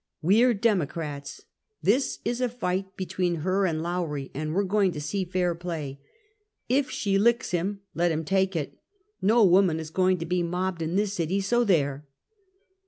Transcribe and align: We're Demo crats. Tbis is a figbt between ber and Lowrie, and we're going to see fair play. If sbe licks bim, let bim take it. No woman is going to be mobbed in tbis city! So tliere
We're 0.23 0.55
Demo 0.55 0.87
crats. 0.87 1.41
Tbis 1.85 2.21
is 2.25 2.41
a 2.41 2.49
figbt 2.49 2.95
between 2.95 3.41
ber 3.43 3.67
and 3.67 3.83
Lowrie, 3.83 4.31
and 4.33 4.55
we're 4.55 4.63
going 4.63 4.91
to 4.93 4.99
see 4.99 5.23
fair 5.25 5.53
play. 5.53 5.99
If 6.67 6.89
sbe 6.89 7.19
licks 7.19 7.51
bim, 7.51 7.81
let 7.93 8.09
bim 8.09 8.25
take 8.25 8.55
it. 8.55 8.79
No 9.21 9.45
woman 9.45 9.79
is 9.79 9.91
going 9.91 10.17
to 10.17 10.25
be 10.25 10.41
mobbed 10.41 10.81
in 10.81 10.95
tbis 10.95 11.11
city! 11.11 11.39
So 11.39 11.63
tliere 11.63 12.01